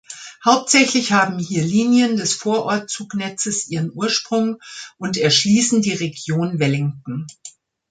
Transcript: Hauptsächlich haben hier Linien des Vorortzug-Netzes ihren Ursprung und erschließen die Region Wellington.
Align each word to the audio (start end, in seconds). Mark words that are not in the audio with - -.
Hauptsächlich 0.43 1.11
haben 1.11 1.37
hier 1.37 1.63
Linien 1.63 2.17
des 2.17 2.33
Vorortzug-Netzes 2.33 3.69
ihren 3.69 3.91
Ursprung 3.93 4.57
und 4.97 5.15
erschließen 5.17 5.83
die 5.83 5.93
Region 5.93 6.57
Wellington. 6.57 7.27